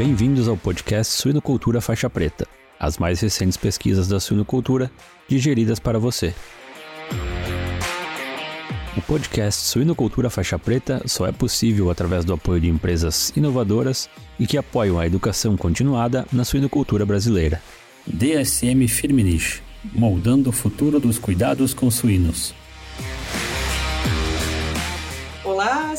Bem-vindos 0.00 0.48
ao 0.48 0.56
podcast 0.56 1.12
Suinocultura 1.12 1.78
Faixa 1.78 2.08
Preta, 2.08 2.48
as 2.78 2.96
mais 2.96 3.20
recentes 3.20 3.58
pesquisas 3.58 4.08
da 4.08 4.18
suinocultura 4.18 4.90
digeridas 5.28 5.78
para 5.78 5.98
você. 5.98 6.32
O 8.96 9.02
podcast 9.02 9.60
Suinocultura 9.60 10.30
Faixa 10.30 10.58
Preta 10.58 11.02
só 11.04 11.26
é 11.26 11.32
possível 11.32 11.90
através 11.90 12.24
do 12.24 12.32
apoio 12.32 12.62
de 12.62 12.68
empresas 12.70 13.30
inovadoras 13.36 14.08
e 14.38 14.46
que 14.46 14.56
apoiam 14.56 14.98
a 14.98 15.06
educação 15.06 15.54
continuada 15.54 16.26
na 16.32 16.46
suinocultura 16.46 17.04
brasileira. 17.04 17.60
DSM 18.06 18.88
Firmenich, 18.88 19.60
moldando 19.92 20.48
o 20.48 20.52
futuro 20.52 20.98
dos 20.98 21.18
cuidados 21.18 21.74
com 21.74 21.90
suínos. 21.90 22.54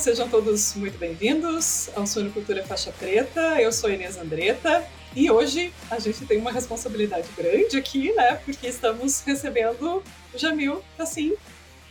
Sejam 0.02 0.28
todos 0.28 0.74
muito 0.74 0.98
bem-vindos 0.98 1.96
ao 1.96 2.08
Suinocultura 2.08 2.66
Faixa 2.66 2.92
Preta. 2.92 3.62
Eu 3.62 3.72
sou 3.72 3.88
Inês 3.88 4.18
Andretta 4.18 4.84
e 5.16 5.30
hoje 5.30 5.72
a 5.92 6.00
gente 6.00 6.26
tem 6.26 6.40
uma 6.40 6.52
responsabilidade 6.52 7.28
grande 7.38 7.78
aqui, 7.78 8.12
né? 8.14 8.38
Porque 8.38 8.66
estamos 8.66 9.22
recebendo 9.22 10.02
o 10.34 10.38
Jamil 10.40 10.84
Tassim, 10.98 11.36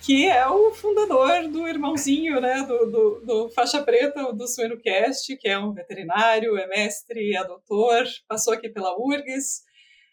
que 0.03 0.29
é 0.29 0.45
o 0.45 0.73
fundador 0.73 1.47
do 1.47 1.69
irmãozinho, 1.69 2.41
né? 2.41 2.65
Do, 2.67 2.91
do, 2.91 3.21
do 3.21 3.51
Faixa 3.51 3.81
Preta, 3.81 4.33
do 4.33 4.49
Suinocast, 4.49 5.37
que 5.37 5.49
é 5.49 5.57
um 5.57 5.73
veterinário, 5.73 6.59
é 6.59 6.67
mestre, 6.67 7.37
é 7.37 7.45
doutor, 7.45 8.05
passou 8.27 8.53
aqui 8.53 8.69
pela 8.69 8.93
URGS. 8.99 9.63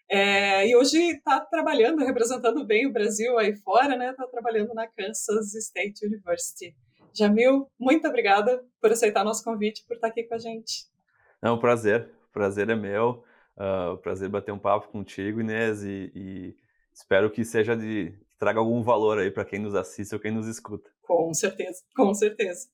É, 0.07 0.67
e 0.67 0.75
hoje 0.75 0.99
está 0.99 1.39
trabalhando, 1.39 2.05
representando 2.05 2.63
bem 2.63 2.85
o 2.85 2.93
Brasil 2.93 3.39
aí 3.39 3.55
fora, 3.55 3.97
né? 3.97 4.11
Está 4.11 4.27
trabalhando 4.27 4.71
na 4.75 4.85
Kansas 4.85 5.55
State 5.55 6.05
University. 6.05 6.75
Jamil, 7.17 7.67
muito 7.79 8.07
obrigada 8.07 8.63
por 8.79 8.91
aceitar 8.91 9.23
nosso 9.23 9.43
convite, 9.43 9.83
por 9.87 9.95
estar 9.95 10.07
aqui 10.07 10.23
com 10.23 10.35
a 10.35 10.37
gente. 10.37 10.85
É 11.41 11.49
um 11.49 11.57
prazer, 11.57 12.11
o 12.29 12.33
prazer 12.33 12.69
é 12.69 12.75
meu. 12.75 13.23
Uh, 13.57 13.97
prazer 13.97 14.29
bater 14.29 14.51
um 14.51 14.59
papo 14.59 14.89
contigo, 14.89 15.41
Inês, 15.41 15.83
e, 15.83 16.11
e 16.13 16.55
espero 16.93 17.31
que 17.31 17.43
seja 17.43 17.75
de 17.75 18.13
traga 18.39 18.59
algum 18.59 18.83
valor 18.83 19.19
aí 19.19 19.31
para 19.31 19.45
quem 19.45 19.59
nos 19.59 19.73
assiste 19.73 20.13
ou 20.13 20.19
quem 20.19 20.31
nos 20.31 20.47
escuta. 20.47 20.89
Com 21.03 21.33
certeza, 21.33 21.81
com 21.95 22.13
certeza. 22.13 22.67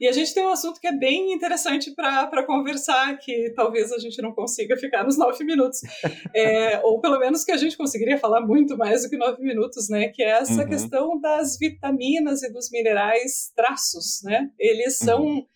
E 0.00 0.06
a 0.06 0.12
gente 0.12 0.32
tem 0.32 0.44
um 0.44 0.50
assunto 0.50 0.80
que 0.80 0.86
é 0.86 0.96
bem 0.96 1.32
interessante 1.32 1.92
para 1.92 2.46
conversar, 2.46 3.18
que 3.18 3.50
talvez 3.50 3.92
a 3.92 3.98
gente 3.98 4.22
não 4.22 4.32
consiga 4.32 4.76
ficar 4.76 5.04
nos 5.04 5.18
nove 5.18 5.44
minutos, 5.44 5.80
é, 6.34 6.80
ou 6.84 7.00
pelo 7.00 7.18
menos 7.18 7.44
que 7.44 7.52
a 7.52 7.56
gente 7.56 7.76
conseguiria 7.76 8.16
falar 8.16 8.40
muito 8.40 8.76
mais 8.76 9.02
do 9.02 9.10
que 9.10 9.16
nove 9.16 9.42
minutos, 9.42 9.88
né? 9.88 10.08
Que 10.08 10.22
é 10.22 10.30
essa 10.30 10.62
uhum. 10.62 10.68
questão 10.68 11.20
das 11.20 11.58
vitaminas 11.58 12.42
e 12.42 12.52
dos 12.52 12.70
minerais 12.70 13.52
traços, 13.54 14.20
né? 14.22 14.48
Eles 14.58 14.96
são 14.96 15.22
uhum. 15.22 15.46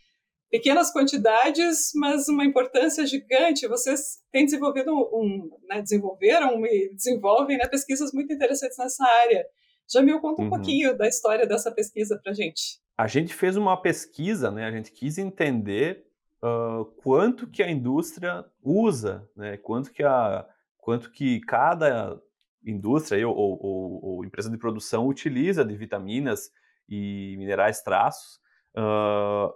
Pequenas 0.51 0.93
quantidades, 0.93 1.91
mas 1.95 2.29
uma 2.29 2.45
importância 2.45 3.07
gigante. 3.07 3.67
Vocês 3.67 4.19
têm 4.31 4.45
desenvolvido 4.45 4.93
um, 4.93 5.51
né, 5.69 5.83
desenvolveram 5.83 6.65
e 6.67 6.95
desenvolvem 6.95 7.59
né, 7.59 7.67
pesquisas 7.67 8.13
muito 8.13 8.33
interessantes 8.33 8.79
nessa 8.79 9.05
área. 9.05 9.45
Jamil, 9.91 10.21
conta 10.21 10.43
um 10.43 10.45
uhum. 10.45 10.51
pouquinho 10.51 10.97
da 10.97 11.07
história 11.07 11.47
dessa 11.47 11.71
pesquisa 11.71 12.19
para 12.23 12.33
gente. 12.33 12.81
A 12.97 13.07
gente 13.07 13.35
fez 13.35 13.57
uma 13.57 13.77
pesquisa, 13.77 14.51
né? 14.51 14.65
A 14.65 14.71
gente 14.71 14.93
quis 14.93 15.19
entender 15.19 16.07
uh, 16.43 16.85
quanto 17.03 17.47
que 17.49 17.63
a 17.63 17.71
indústria 17.71 18.45
usa, 18.63 19.29
né? 19.37 19.57
Quanto 19.59 19.93
que 19.93 20.03
a, 20.03 20.47
quanto 20.79 21.11
que 21.11 21.41
cada 21.41 22.19
indústria 22.65 23.29
ou, 23.29 23.37
ou, 23.37 24.05
ou 24.05 24.25
empresa 24.25 24.51
de 24.51 24.57
produção 24.57 25.07
utiliza 25.07 25.65
de 25.65 25.77
vitaminas 25.77 26.51
e 26.89 27.35
minerais 27.39 27.83
traços, 27.83 28.39
uh, 28.77 29.53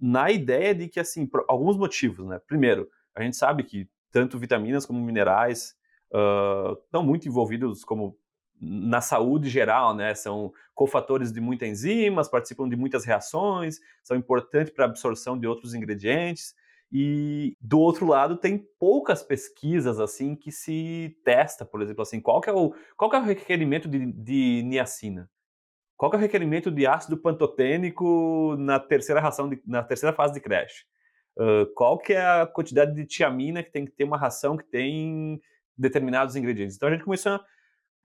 na 0.00 0.30
ideia 0.30 0.74
de 0.74 0.88
que 0.88 1.00
assim, 1.00 1.26
por 1.26 1.44
alguns 1.48 1.76
motivos, 1.76 2.26
né? 2.26 2.40
Primeiro, 2.46 2.88
a 3.14 3.22
gente 3.22 3.36
sabe 3.36 3.62
que 3.62 3.88
tanto 4.10 4.38
vitaminas 4.38 4.86
como 4.86 5.00
minerais 5.00 5.74
uh, 6.12 6.72
estão 6.84 7.02
muito 7.02 7.28
envolvidos 7.28 7.84
como 7.84 8.16
na 8.60 9.00
saúde 9.00 9.48
geral, 9.48 9.94
né? 9.94 10.14
São 10.14 10.52
cofatores 10.74 11.32
de 11.32 11.40
muitas 11.40 11.68
enzimas, 11.68 12.28
participam 12.28 12.68
de 12.68 12.76
muitas 12.76 13.04
reações, 13.04 13.78
são 14.02 14.16
importantes 14.16 14.72
para 14.72 14.84
a 14.84 14.88
absorção 14.88 15.38
de 15.38 15.46
outros 15.46 15.74
ingredientes. 15.74 16.54
E 16.90 17.56
do 17.60 17.80
outro 17.80 18.06
lado 18.06 18.36
tem 18.36 18.58
poucas 18.78 19.22
pesquisas 19.22 19.98
assim 19.98 20.36
que 20.36 20.52
se 20.52 21.16
testa, 21.24 21.64
por 21.64 21.82
exemplo, 21.82 22.02
assim, 22.02 22.20
qual 22.20 22.40
que 22.40 22.48
é 22.48 22.52
o, 22.52 22.72
qual 22.96 23.10
que 23.10 23.16
é 23.16 23.18
o 23.18 23.24
requerimento 23.24 23.88
de, 23.88 24.12
de 24.12 24.62
niacina? 24.64 25.28
Qual 25.96 26.12
é 26.12 26.16
o 26.16 26.20
requerimento 26.20 26.70
de 26.70 26.86
ácido 26.86 27.16
pantotênico 27.16 28.54
na 28.58 28.78
terceira 28.78 29.20
ração 29.20 29.48
de, 29.48 29.60
na 29.66 29.82
terceira 29.82 30.14
fase 30.14 30.34
de 30.34 30.40
creche? 30.40 30.84
Uh, 31.38 31.66
qual 31.74 31.98
que 31.98 32.12
é 32.12 32.24
a 32.24 32.46
quantidade 32.46 32.94
de 32.94 33.04
tiamina 33.04 33.62
que 33.62 33.70
tem 33.70 33.84
que 33.84 33.92
ter 33.92 34.04
uma 34.04 34.16
ração 34.16 34.56
que 34.56 34.64
tem 34.64 35.40
determinados 35.76 36.36
ingredientes? 36.36 36.76
Então 36.76 36.88
a 36.88 36.92
gente 36.92 37.04
começou 37.04 37.32
a 37.32 37.44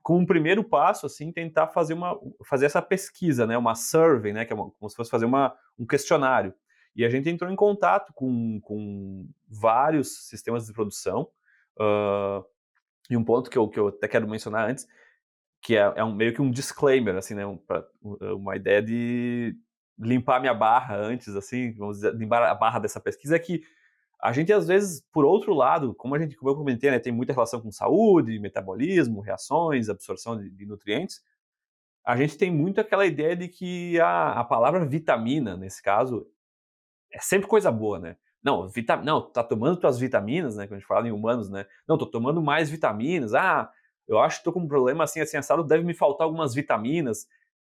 com 0.02 0.18
um 0.18 0.26
primeiro 0.26 0.64
passo, 0.64 1.06
assim, 1.06 1.30
tentar 1.30 1.68
fazer 1.68 1.94
uma 1.94 2.18
fazer 2.44 2.66
essa 2.66 2.82
pesquisa, 2.82 3.46
né, 3.46 3.56
uma 3.56 3.74
survey, 3.74 4.32
né, 4.32 4.44
que 4.44 4.52
é 4.52 4.56
uma, 4.56 4.70
como 4.72 4.90
se 4.90 4.96
fosse 4.96 5.10
fazer 5.10 5.24
uma, 5.24 5.56
um 5.78 5.86
questionário. 5.86 6.52
E 6.94 7.04
a 7.04 7.08
gente 7.08 7.30
entrou 7.30 7.50
em 7.50 7.56
contato 7.56 8.12
com, 8.12 8.60
com 8.60 9.26
vários 9.48 10.26
sistemas 10.28 10.66
de 10.66 10.72
produção. 10.72 11.28
Uh, 11.78 12.44
e 13.08 13.16
um 13.16 13.24
ponto 13.24 13.48
que 13.48 13.56
eu, 13.56 13.66
que 13.68 13.78
eu 13.78 13.88
até 13.88 14.06
quero 14.06 14.28
mencionar 14.28 14.68
antes, 14.68 14.86
que 15.62 15.76
é, 15.76 15.92
é 15.96 16.04
um, 16.04 16.12
meio 16.12 16.34
que 16.34 16.42
um 16.42 16.50
disclaimer, 16.50 17.16
assim, 17.16 17.34
né, 17.34 17.46
um, 17.46 17.56
pra, 17.56 17.86
uma 18.02 18.56
ideia 18.56 18.82
de 18.82 19.56
limpar 19.96 20.40
minha 20.40 20.52
barra 20.52 20.96
antes, 20.96 21.34
assim, 21.36 21.72
vamos 21.74 21.98
dizer, 21.98 22.14
limpar 22.14 22.42
a 22.42 22.54
barra 22.54 22.80
dessa 22.80 23.00
pesquisa, 23.00 23.36
é 23.36 23.38
que 23.38 23.62
a 24.20 24.32
gente, 24.32 24.52
às 24.52 24.66
vezes, 24.66 25.00
por 25.12 25.24
outro 25.24 25.54
lado, 25.54 25.94
como 25.94 26.14
a 26.14 26.18
gente, 26.18 26.36
como 26.36 26.50
eu 26.50 26.56
comentei, 26.56 26.90
né, 26.90 26.98
tem 26.98 27.12
muita 27.12 27.32
relação 27.32 27.60
com 27.60 27.70
saúde, 27.70 28.38
metabolismo, 28.40 29.20
reações, 29.20 29.88
absorção 29.88 30.36
de, 30.36 30.50
de 30.50 30.66
nutrientes. 30.66 31.22
A 32.04 32.16
gente 32.16 32.36
tem 32.36 32.50
muito 32.50 32.80
aquela 32.80 33.06
ideia 33.06 33.36
de 33.36 33.46
que 33.46 34.00
a, 34.00 34.40
a 34.40 34.44
palavra 34.44 34.84
vitamina, 34.84 35.56
nesse 35.56 35.80
caso, 35.80 36.26
é 37.12 37.20
sempre 37.20 37.46
coisa 37.46 37.70
boa, 37.70 37.98
né? 38.00 38.16
Não, 38.42 38.68
vita, 38.68 38.96
não, 38.96 39.20
tá 39.20 39.44
tomando 39.44 39.76
tuas 39.76 39.98
vitaminas, 39.98 40.56
né? 40.56 40.66
Quando 40.66 40.74
a 40.74 40.78
gente 40.78 40.88
fala 40.88 41.06
em 41.06 41.12
humanos, 41.12 41.48
né? 41.48 41.64
Não, 41.86 41.96
tô 41.96 42.06
tomando 42.06 42.42
mais 42.42 42.68
vitaminas. 42.68 43.34
Ah, 43.34 43.70
eu 44.12 44.20
acho 44.20 44.38
que 44.38 44.44
tô 44.44 44.52
com 44.52 44.60
um 44.60 44.68
problema 44.68 45.04
assim, 45.04 45.20
assim, 45.20 45.36
assado, 45.36 45.64
deve 45.64 45.84
me 45.84 45.94
faltar 45.94 46.26
algumas 46.26 46.54
vitaminas. 46.54 47.26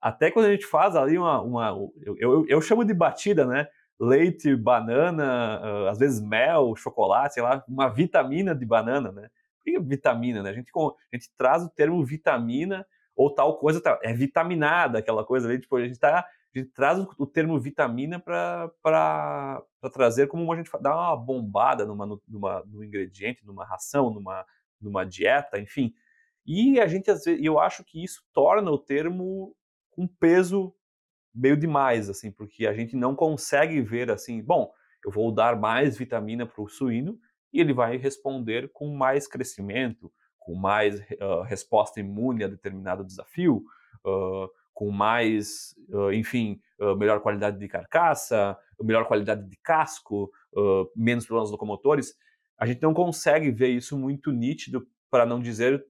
Até 0.01 0.31
quando 0.31 0.47
a 0.47 0.53
gente 0.53 0.67
faz 0.67 0.97
ali 0.97 1.17
uma. 1.17 1.41
uma 1.41 1.69
eu, 2.03 2.17
eu, 2.19 2.47
eu 2.47 2.61
chamo 2.61 2.85
de 2.85 2.93
batida, 2.95 3.47
né? 3.47 3.69
leite, 3.99 4.55
banana, 4.57 5.61
uh, 5.63 5.89
às 5.89 5.99
vezes 5.99 6.21
mel, 6.21 6.75
chocolate, 6.77 7.35
sei 7.35 7.43
lá, 7.43 7.65
uma 7.69 7.89
vitamina 7.89 8.55
de 8.55 8.65
banana, 8.65 9.13
né? 9.13 9.31
Por 9.59 9.65
que 9.65 9.79
vitamina, 9.79 10.43
né? 10.43 10.51
A 10.51 10.53
gente, 10.53 10.71
a 10.77 11.17
gente 11.17 11.31
traz 11.37 11.63
o 11.63 11.69
termo 11.69 12.05
vitamina 12.05 12.87
ou 13.17 13.33
tal 13.33 13.57
coisa, 13.59 13.81
tá, 13.81 13.99
é 14.03 14.13
vitaminada 14.13 14.99
aquela 14.99 15.25
coisa 15.25 15.49
ali, 15.49 15.61
tipo, 15.61 15.77
a 15.77 15.87
gente, 15.87 15.99
tá, 15.99 16.19
a 16.19 16.59
gente 16.59 16.71
traz 16.71 16.99
o, 16.99 17.09
o 17.19 17.27
termo 17.27 17.59
vitamina 17.59 18.19
para 18.19 19.63
trazer 19.93 20.27
como 20.27 20.53
a 20.53 20.57
gente 20.57 20.71
dá 20.81 20.95
uma 20.95 21.17
bombada 21.17 21.87
numa, 21.87 22.07
numa, 22.29 22.65
num 22.67 22.83
ingrediente, 22.83 23.47
numa 23.47 23.65
ração, 23.65 24.11
numa, 24.11 24.45
numa 24.81 25.07
dieta, 25.07 25.59
enfim. 25.59 25.95
E 26.47 26.79
a 26.81 26.87
gente, 26.87 27.11
às 27.11 27.25
vezes, 27.25 27.45
eu 27.45 27.59
acho 27.59 27.83
que 27.85 28.03
isso 28.03 28.23
torna 28.33 28.71
o 28.71 28.79
termo 28.79 29.55
um 29.97 30.07
peso 30.07 30.75
meio 31.35 31.57
demais, 31.57 32.09
assim, 32.09 32.31
porque 32.31 32.67
a 32.67 32.73
gente 32.73 32.95
não 32.97 33.15
consegue 33.15 33.81
ver 33.81 34.11
assim, 34.11 34.43
bom, 34.43 34.73
eu 35.05 35.11
vou 35.11 35.33
dar 35.33 35.59
mais 35.59 35.97
vitamina 35.97 36.47
para 36.47 36.63
o 36.63 36.69
suíno 36.69 37.19
e 37.53 37.61
ele 37.61 37.73
vai 37.73 37.97
responder 37.97 38.71
com 38.73 38.95
mais 38.95 39.27
crescimento, 39.27 40.13
com 40.39 40.55
mais 40.55 41.01
uh, 41.01 41.43
resposta 41.45 42.01
imune 42.01 42.45
a 42.45 42.49
determinado 42.49 43.05
desafio, 43.05 43.65
uh, 44.05 44.49
com 44.73 44.91
mais, 44.91 45.75
uh, 45.89 46.13
enfim, 46.13 46.61
melhor 46.99 47.21
qualidade 47.21 47.59
de 47.59 47.69
carcaça, 47.69 48.59
melhor 48.83 49.07
qualidade 49.07 49.49
de 49.49 49.57
casco, 49.59 50.31
menos 50.97 51.25
problemas 51.25 51.53
locomotores. 51.53 52.15
A 52.59 52.67
gente 52.67 52.83
não 52.83 52.93
consegue 52.93 53.53
ver 53.53 53.69
isso 53.69 53.97
muito 53.97 54.33
nítido, 54.33 54.87
para 55.09 55.25
não 55.25 55.41
dizer 55.41 55.87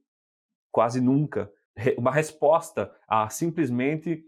quase 0.75 1.01
nunca, 1.01 1.49
uma 1.97 2.11
resposta 2.11 2.93
a 3.07 3.31
simplesmente 3.31 4.25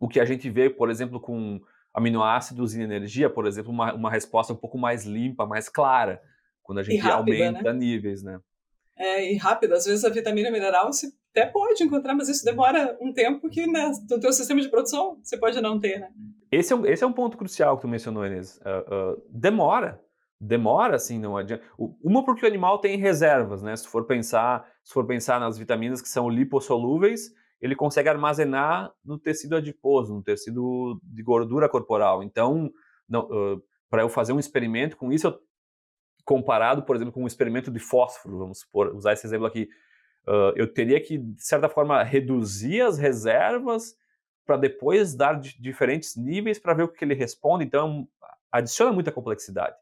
o 0.00 0.08
que 0.08 0.18
a 0.18 0.24
gente 0.24 0.50
vê, 0.50 0.68
por 0.68 0.90
exemplo, 0.90 1.20
com 1.20 1.60
aminoácidos 1.94 2.74
e 2.74 2.82
energia, 2.82 3.30
por 3.30 3.46
exemplo, 3.46 3.70
uma, 3.70 3.94
uma 3.94 4.10
resposta 4.10 4.52
um 4.52 4.56
pouco 4.56 4.76
mais 4.76 5.04
limpa, 5.04 5.46
mais 5.46 5.68
clara, 5.68 6.20
quando 6.64 6.78
a 6.78 6.82
gente 6.82 6.98
rápida, 6.98 7.16
aumenta 7.16 7.72
né? 7.72 7.78
níveis, 7.78 8.24
né? 8.24 8.40
É, 8.96 9.32
e 9.32 9.36
rápido, 9.36 9.74
às 9.74 9.86
vezes 9.86 10.04
a 10.04 10.08
vitamina 10.08 10.50
mineral 10.50 10.92
você 10.92 11.12
até 11.30 11.46
pode 11.46 11.84
encontrar, 11.84 12.14
mas 12.14 12.28
isso 12.28 12.44
demora 12.44 12.98
um 13.00 13.12
tempo 13.12 13.48
que 13.48 13.64
né, 13.64 13.92
no 14.10 14.18
teu 14.18 14.32
sistema 14.32 14.60
de 14.60 14.68
produção 14.68 15.20
você 15.22 15.38
pode 15.38 15.60
não 15.60 15.78
ter, 15.78 16.00
né? 16.00 16.10
Esse 16.50 16.72
é 16.72 16.76
um, 16.76 16.84
esse 16.86 17.04
é 17.04 17.06
um 17.06 17.12
ponto 17.12 17.36
crucial 17.36 17.76
que 17.76 17.82
tu 17.82 17.88
mencionou, 17.88 18.26
Inês. 18.26 18.58
Uh, 18.58 19.12
uh, 19.12 19.22
demora, 19.30 20.02
demora, 20.40 20.96
assim, 20.96 21.18
não 21.18 21.36
adianta. 21.36 21.64
Uma 22.02 22.24
porque 22.24 22.44
o 22.44 22.48
animal 22.48 22.78
tem 22.78 22.96
reservas, 22.96 23.62
né? 23.62 23.74
Se 23.76 23.88
for 23.88 24.06
pensar, 24.06 24.66
se 24.84 24.92
for 24.92 25.06
pensar 25.06 25.40
nas 25.40 25.58
vitaminas 25.58 26.00
que 26.00 26.08
são 26.08 26.28
lipossolúveis, 26.28 27.32
ele 27.60 27.74
consegue 27.74 28.08
armazenar 28.08 28.92
no 29.04 29.18
tecido 29.18 29.56
adiposo, 29.56 30.14
no 30.14 30.22
tecido 30.22 31.00
de 31.02 31.22
gordura 31.22 31.68
corporal. 31.68 32.22
Então, 32.22 32.70
uh, 33.12 33.62
para 33.90 34.02
eu 34.02 34.08
fazer 34.08 34.32
um 34.32 34.38
experimento 34.38 34.96
com 34.96 35.12
isso, 35.12 35.26
eu, 35.26 35.38
comparado, 36.24 36.82
por 36.84 36.94
exemplo, 36.94 37.12
com 37.12 37.24
um 37.24 37.26
experimento 37.26 37.70
de 37.70 37.80
fósforo, 37.80 38.38
vamos 38.38 38.60
supor, 38.60 38.94
usar 38.94 39.14
esse 39.14 39.26
exemplo 39.26 39.46
aqui, 39.46 39.68
uh, 40.26 40.52
eu 40.54 40.72
teria 40.72 41.00
que, 41.00 41.18
de 41.18 41.42
certa 41.42 41.68
forma, 41.68 42.02
reduzir 42.02 42.82
as 42.82 42.96
reservas 42.96 43.96
para 44.46 44.56
depois 44.56 45.14
dar 45.14 45.40
diferentes 45.40 46.16
níveis 46.16 46.58
para 46.58 46.74
ver 46.74 46.84
o 46.84 46.88
que 46.88 47.04
ele 47.04 47.14
responde, 47.14 47.64
então 47.64 48.06
adiciona 48.52 48.92
muita 48.92 49.12
complexidade. 49.12 49.76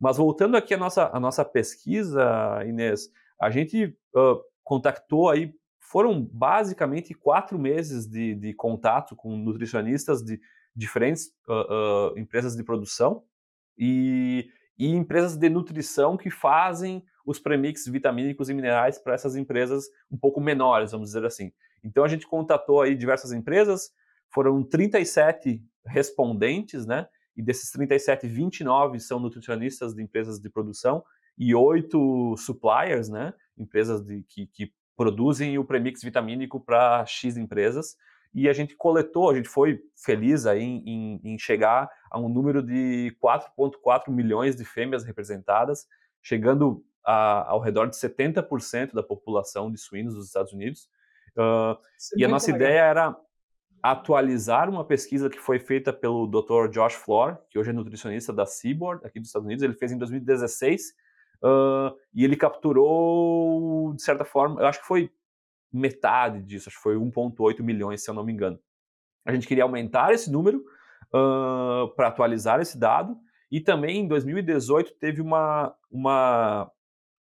Mas 0.00 0.16
voltando 0.16 0.56
aqui 0.56 0.74
à 0.74 0.78
nossa, 0.78 1.10
à 1.12 1.20
nossa 1.20 1.44
pesquisa, 1.44 2.62
Inês, 2.66 3.10
a 3.40 3.50
gente 3.50 3.96
uh, 4.14 4.40
contactou 4.62 5.28
aí, 5.28 5.54
foram 5.78 6.22
basicamente 6.22 7.14
quatro 7.14 7.58
meses 7.58 8.06
de, 8.06 8.34
de 8.34 8.54
contato 8.54 9.14
com 9.14 9.36
nutricionistas 9.36 10.22
de 10.22 10.40
diferentes 10.74 11.26
uh, 11.48 12.12
uh, 12.12 12.18
empresas 12.18 12.56
de 12.56 12.64
produção 12.64 13.22
e, 13.78 14.48
e, 14.78 14.88
empresas 14.88 15.36
de 15.36 15.48
nutrição 15.48 16.16
que 16.16 16.30
fazem 16.30 17.04
os 17.24 17.38
premix 17.38 17.86
vitamínicos 17.86 18.48
e 18.48 18.54
minerais 18.54 18.98
para 18.98 19.14
essas 19.14 19.36
empresas 19.36 19.84
um 20.10 20.16
pouco 20.16 20.40
menores, 20.40 20.92
vamos 20.92 21.08
dizer 21.08 21.24
assim. 21.24 21.52
Então 21.82 22.04
a 22.04 22.08
gente 22.08 22.26
contatou 22.26 22.82
aí 22.82 22.94
diversas 22.94 23.32
empresas, 23.32 23.92
foram 24.32 24.62
37 24.62 25.62
respondentes, 25.86 26.86
né? 26.86 27.06
E 27.36 27.42
desses 27.42 27.70
37, 27.70 28.26
29 28.26 29.00
são 29.00 29.18
nutricionistas 29.18 29.94
de 29.94 30.02
empresas 30.02 30.38
de 30.38 30.48
produção 30.48 31.04
e 31.36 31.54
oito 31.54 32.36
suppliers, 32.36 33.08
né? 33.08 33.34
Empresas 33.58 34.02
de, 34.04 34.22
que, 34.28 34.46
que 34.46 34.72
produzem 34.96 35.58
o 35.58 35.64
premix 35.64 36.02
vitamínico 36.02 36.60
para 36.60 37.04
X 37.06 37.36
empresas. 37.36 37.96
E 38.32 38.48
a 38.48 38.52
gente 38.52 38.74
coletou, 38.76 39.30
a 39.30 39.34
gente 39.34 39.48
foi 39.48 39.80
feliz 39.96 40.44
aí 40.46 40.62
em, 40.62 40.82
em, 40.86 41.20
em 41.34 41.38
chegar 41.38 41.88
a 42.10 42.18
um 42.18 42.28
número 42.28 42.62
de 42.62 43.16
4,4 43.22 44.10
milhões 44.10 44.56
de 44.56 44.64
fêmeas 44.64 45.04
representadas, 45.04 45.86
chegando 46.20 46.84
a, 47.04 47.48
ao 47.50 47.60
redor 47.60 47.86
de 47.86 47.96
70% 47.96 48.92
da 48.92 49.02
população 49.02 49.70
de 49.70 49.78
suínos 49.78 50.14
dos 50.14 50.26
Estados 50.26 50.52
Unidos. 50.52 50.88
Uh, 51.36 51.78
e 52.16 52.24
a 52.24 52.28
nossa 52.28 52.52
legal. 52.52 52.60
ideia 52.60 52.80
era 52.80 53.16
atualizar 53.84 54.70
uma 54.70 54.82
pesquisa 54.82 55.28
que 55.28 55.38
foi 55.38 55.58
feita 55.58 55.92
pelo 55.92 56.26
Dr. 56.26 56.70
Josh 56.70 56.94
Flor, 56.94 57.36
que 57.50 57.58
hoje 57.58 57.68
é 57.68 57.72
nutricionista 57.74 58.32
da 58.32 58.46
Seaboard, 58.46 59.04
aqui 59.06 59.20
dos 59.20 59.28
Estados 59.28 59.44
Unidos. 59.44 59.62
Ele 59.62 59.74
fez 59.74 59.92
em 59.92 59.98
2016 59.98 60.94
uh, 61.42 61.94
e 62.14 62.24
ele 62.24 62.34
capturou, 62.34 63.92
de 63.92 64.02
certa 64.02 64.24
forma, 64.24 64.58
eu 64.58 64.66
acho 64.66 64.80
que 64.80 64.86
foi 64.86 65.12
metade 65.70 66.42
disso, 66.42 66.70
acho 66.70 66.78
que 66.78 66.82
foi 66.82 66.96
1,8 66.96 67.60
milhões, 67.60 68.02
se 68.02 68.08
eu 68.08 68.14
não 68.14 68.24
me 68.24 68.32
engano. 68.32 68.58
A 69.22 69.34
gente 69.34 69.46
queria 69.46 69.64
aumentar 69.64 70.14
esse 70.14 70.32
número 70.32 70.64
uh, 71.08 71.94
para 71.94 72.08
atualizar 72.08 72.62
esse 72.62 72.78
dado 72.78 73.14
e 73.50 73.60
também 73.60 73.98
em 73.98 74.08
2018 74.08 74.94
teve 74.94 75.20
uma, 75.20 75.76
uma, 75.90 76.70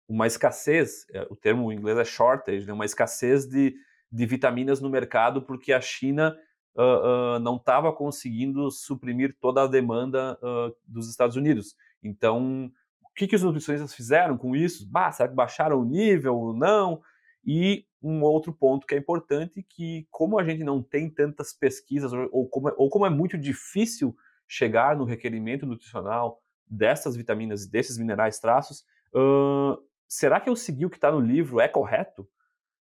uma 0.08 0.28
escassez, 0.28 1.06
é, 1.12 1.26
o 1.28 1.34
termo 1.34 1.72
em 1.72 1.76
inglês 1.76 1.98
é 1.98 2.04
shortage, 2.04 2.64
né, 2.64 2.72
uma 2.72 2.84
escassez 2.84 3.48
de 3.48 3.74
de 4.10 4.26
vitaminas 4.26 4.80
no 4.80 4.88
mercado 4.88 5.42
porque 5.42 5.72
a 5.72 5.80
China 5.80 6.36
uh, 6.76 7.36
uh, 7.36 7.38
não 7.40 7.56
estava 7.56 7.92
conseguindo 7.92 8.70
suprimir 8.70 9.36
toda 9.40 9.62
a 9.62 9.66
demanda 9.66 10.38
uh, 10.42 10.74
dos 10.86 11.08
Estados 11.08 11.36
Unidos. 11.36 11.74
Então, 12.02 12.70
o 13.02 13.12
que, 13.14 13.26
que 13.26 13.34
os 13.34 13.42
nutricionistas 13.42 13.94
fizeram 13.94 14.36
com 14.36 14.54
isso? 14.54 14.88
Bah, 14.88 15.10
será 15.10 15.28
que 15.28 15.34
baixaram 15.34 15.80
o 15.80 15.84
nível 15.84 16.36
ou 16.36 16.54
não? 16.54 17.00
E 17.44 17.86
um 18.02 18.22
outro 18.22 18.52
ponto 18.52 18.86
que 18.86 18.94
é 18.94 18.98
importante, 18.98 19.62
que 19.62 20.06
como 20.10 20.38
a 20.38 20.44
gente 20.44 20.62
não 20.62 20.82
tem 20.82 21.08
tantas 21.08 21.52
pesquisas, 21.52 22.12
ou 22.30 22.48
como 22.48 22.68
é, 22.68 22.74
ou 22.76 22.88
como 22.90 23.06
é 23.06 23.10
muito 23.10 23.38
difícil 23.38 24.14
chegar 24.46 24.96
no 24.96 25.04
requerimento 25.04 25.66
nutricional 25.66 26.40
dessas 26.68 27.16
vitaminas 27.16 27.64
e 27.64 27.70
desses 27.70 27.98
minerais 27.98 28.38
traços, 28.38 28.84
será 30.06 30.40
que 30.40 30.48
eu 30.48 30.54
segui 30.54 30.86
o 30.86 30.90
que 30.90 30.96
está 30.96 31.10
no 31.10 31.20
livro 31.20 31.60
é 31.60 31.68
correto? 31.68 32.28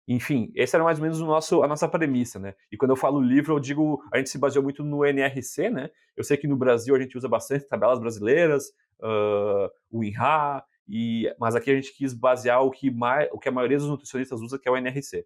Enfim, 0.07 0.51
esse 0.55 0.75
era 0.75 0.85
mais 0.85 0.99
ou 0.99 1.03
menos 1.03 1.21
o 1.21 1.27
nosso, 1.27 1.63
a 1.63 1.69
nossa 1.69 1.89
premissa, 1.89 2.39
né? 2.39 2.55
E 2.71 2.77
quando 2.77 2.91
eu 2.91 2.97
falo 2.97 3.21
livro, 3.21 3.55
eu 3.55 3.61
digo, 3.61 4.03
a 4.13 4.19
gente 4.19 4.31
se 4.31 4.39
baseou 4.39 4.63
muito 4.63 4.83
no 4.83 5.05
NRC, 5.05 5.71
né? 5.71 5.91
Eu 6.17 6.25
sei 6.25 6.37
que 6.37 6.49
no 6.49 6.57
Brasil 6.57 6.95
a 6.95 7.01
gente 7.01 7.17
usa 7.17 7.29
bastante 7.29 7.69
tabelas 7.69 8.01
brasileiras, 8.01 8.69
uh, 9.01 9.71
o 9.91 10.03
INRA, 10.03 10.65
e, 10.89 11.33
mas 11.39 11.55
aqui 11.55 11.71
a 11.71 11.75
gente 11.75 11.95
quis 11.97 12.13
basear 12.13 12.63
o 12.63 12.71
que, 12.71 12.91
mais, 12.91 13.29
o 13.33 13.39
que 13.39 13.49
a 13.49 13.53
maioria 13.53 13.79
dos 13.79 13.89
nutricionistas 13.89 14.41
usa, 14.41 14.59
que 14.59 14.69
é 14.69 14.73
o 14.73 14.77
NRC. 14.77 15.25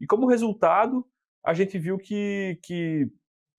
E 0.00 0.06
como 0.06 0.28
resultado, 0.28 1.04
a 1.44 1.52
gente 1.52 1.78
viu 1.78 1.98
que, 1.98 2.58
que 2.62 3.10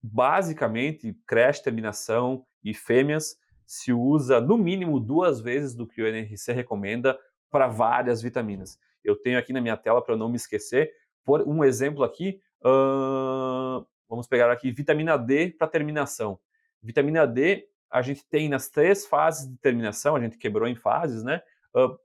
basicamente, 0.02 1.16
creche, 1.28 1.64
terminação 1.64 2.46
e 2.64 2.74
fêmeas 2.74 3.38
se 3.66 3.92
usa 3.92 4.40
no 4.40 4.58
mínimo 4.58 5.00
duas 5.00 5.42
vezes 5.42 5.74
do 5.74 5.88
que 5.88 6.02
o 6.02 6.08
NRC 6.08 6.54
recomenda 6.54 7.18
para 7.50 7.68
várias 7.68 8.22
vitaminas. 8.22 8.78
Eu 9.04 9.16
tenho 9.16 9.38
aqui 9.38 9.54
na 9.54 9.62
minha 9.62 9.78
tela 9.78 10.02
para 10.02 10.16
não 10.16 10.30
me 10.30 10.36
esquecer. 10.36 10.92
Por 11.24 11.42
um 11.48 11.64
exemplo 11.64 12.04
aqui, 12.04 12.40
uh, 12.64 13.86
vamos 14.10 14.28
pegar 14.28 14.52
aqui 14.52 14.72
vitamina 14.72 15.18
D 15.18 15.50
para 15.58 15.68
terminação. 15.68 16.40
Vitamina 16.82 17.26
D, 17.26 17.68
a 17.90 18.02
gente 18.02 18.26
tem 18.28 18.50
nas 18.50 18.70
três 18.70 19.06
fases 19.06 19.50
de 19.50 19.58
terminação, 19.58 20.16
a 20.16 20.20
gente 20.20 20.38
quebrou 20.38 20.68
em 20.68 20.76
fases, 20.76 21.24
né? 21.24 21.42
Uh, 21.76 21.98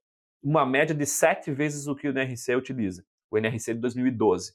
uma 0.43 0.65
média 0.65 0.95
de 0.95 1.05
sete 1.05 1.51
vezes 1.51 1.87
o 1.87 1.97
que 1.97 2.09
o 2.09 2.11
NRC 2.11 2.55
utiliza, 2.55 3.05
o 3.31 3.37
NRC 3.37 3.75
de 3.75 3.81
2012. 3.81 4.53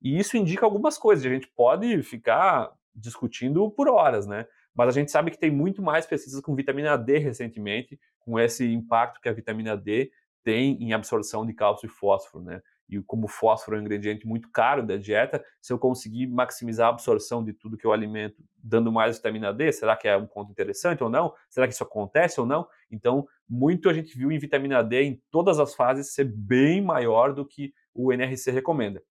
E 0.00 0.18
isso 0.18 0.36
indica 0.36 0.66
algumas 0.66 0.98
coisas, 0.98 1.24
a 1.24 1.28
gente 1.28 1.48
pode 1.48 2.02
ficar 2.02 2.72
discutindo 2.94 3.70
por 3.70 3.88
horas, 3.88 4.26
né? 4.26 4.46
Mas 4.74 4.88
a 4.88 4.92
gente 4.92 5.10
sabe 5.10 5.30
que 5.30 5.38
tem 5.38 5.50
muito 5.50 5.82
mais 5.82 6.06
pesquisas 6.06 6.40
com 6.40 6.54
vitamina 6.54 6.96
D 6.96 7.18
recentemente, 7.18 7.98
com 8.18 8.38
esse 8.38 8.66
impacto 8.66 9.20
que 9.20 9.28
a 9.28 9.32
vitamina 9.32 9.76
D 9.76 10.10
tem 10.44 10.82
em 10.82 10.92
absorção 10.92 11.46
de 11.46 11.52
cálcio 11.52 11.86
e 11.86 11.88
fósforo, 11.88 12.44
né? 12.44 12.62
E 12.88 13.00
como 13.02 13.24
o 13.24 13.28
fósforo 13.28 13.76
é 13.76 13.80
um 13.80 13.82
ingrediente 13.82 14.26
muito 14.26 14.50
caro 14.50 14.86
da 14.86 14.96
dieta, 14.96 15.42
se 15.60 15.72
eu 15.72 15.78
conseguir 15.78 16.26
maximizar 16.26 16.88
a 16.88 16.90
absorção 16.90 17.42
de 17.42 17.52
tudo 17.54 17.76
que 17.76 17.86
eu 17.86 17.92
alimento, 17.92 18.42
dando 18.62 18.92
mais 18.92 19.16
vitamina 19.16 19.52
D, 19.52 19.72
será 19.72 19.96
que 19.96 20.06
é 20.06 20.16
um 20.16 20.26
ponto 20.26 20.50
interessante 20.50 21.02
ou 21.02 21.08
não? 21.08 21.32
Será 21.48 21.66
que 21.66 21.72
isso 21.72 21.82
acontece 21.82 22.38
ou 22.38 22.46
não? 22.46 22.66
Então, 22.90 23.26
muito 23.48 23.88
a 23.88 23.94
gente 23.94 24.16
viu 24.16 24.30
em 24.30 24.38
vitamina 24.38 24.82
D 24.84 25.02
em 25.02 25.22
todas 25.30 25.58
as 25.58 25.74
fases 25.74 26.12
ser 26.12 26.24
bem 26.24 26.82
maior 26.82 27.32
do 27.32 27.46
que 27.46 27.72
o 27.94 28.12
NRC 28.12 28.50
recomenda. 28.50 29.02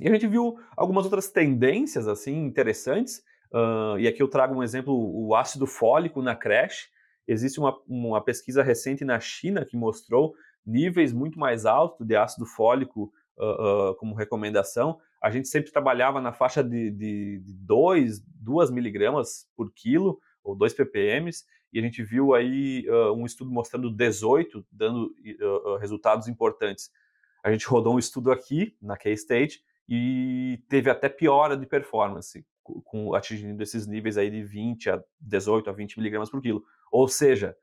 E 0.00 0.08
a 0.08 0.12
gente 0.12 0.26
viu 0.26 0.58
algumas 0.76 1.04
outras 1.04 1.30
tendências 1.30 2.08
assim 2.08 2.44
interessantes. 2.44 3.22
Uh, 3.52 3.98
e 3.98 4.08
aqui 4.08 4.22
eu 4.22 4.28
trago 4.28 4.54
um 4.54 4.62
exemplo: 4.62 4.94
o 4.94 5.34
ácido 5.34 5.66
fólico 5.66 6.22
na 6.22 6.34
creche. 6.34 6.88
Existe 7.28 7.60
uma, 7.60 7.78
uma 7.86 8.20
pesquisa 8.20 8.64
recente 8.64 9.04
na 9.04 9.20
China 9.20 9.64
que 9.64 9.76
mostrou 9.76 10.34
níveis 10.64 11.12
muito 11.12 11.38
mais 11.38 11.66
altos 11.66 12.06
de 12.06 12.16
ácido 12.16 12.46
fólico 12.46 13.12
uh, 13.38 13.90
uh, 13.90 13.94
como 13.96 14.14
recomendação. 14.14 14.98
A 15.22 15.30
gente 15.30 15.48
sempre 15.48 15.70
trabalhava 15.70 16.20
na 16.20 16.32
faixa 16.32 16.62
de, 16.62 17.40
2, 17.46 18.20
2 18.26 18.70
miligramas 18.70 19.46
por 19.56 19.72
quilo, 19.72 20.18
ou 20.42 20.56
2 20.56 20.74
ppm, 20.74 21.30
e 21.72 21.78
a 21.78 21.82
gente 21.82 22.02
viu 22.02 22.34
aí 22.34 22.86
uh, 22.88 23.12
um 23.12 23.24
estudo 23.24 23.50
mostrando 23.50 23.90
18, 23.90 24.66
dando 24.70 25.14
resultados 25.80 26.28
importantes. 26.28 26.90
A 27.42 27.50
gente 27.50 27.66
rodou 27.66 27.94
um 27.94 27.98
estudo 27.98 28.30
aqui, 28.30 28.76
na 28.80 28.96
K-State, 28.96 29.62
e 29.88 30.62
teve 30.68 30.90
até 30.90 31.08
piora 31.08 31.56
de 31.56 31.66
performance, 31.66 32.44
com, 32.62 33.14
atingindo 33.14 33.62
esses 33.62 33.86
níveis 33.86 34.16
aí 34.16 34.30
de 34.30 34.42
20 34.42 34.90
a 34.90 35.02
18 35.20 35.68
a 35.68 35.72
20 35.72 35.98
miligramas 35.98 36.30
por 36.30 36.40
quilo. 36.40 36.64
Ou 36.90 37.08
seja, 37.08 37.56